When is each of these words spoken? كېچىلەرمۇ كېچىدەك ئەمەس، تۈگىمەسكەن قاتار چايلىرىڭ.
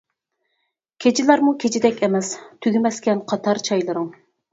كېچىلەرمۇ 1.03 1.53
كېچىدەك 1.63 2.01
ئەمەس، 2.07 2.31
تۈگىمەسكەن 2.67 3.21
قاتار 3.33 3.61
چايلىرىڭ. 3.69 4.09